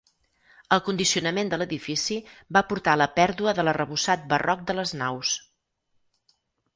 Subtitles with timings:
[0.75, 2.15] El condicionament de l'edifici
[2.57, 5.35] va portar a la pèrdua de l'arrebossat barroc de les naus.